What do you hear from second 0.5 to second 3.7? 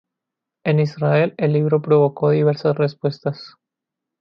En Israel, el libro provocó diversas respuestas.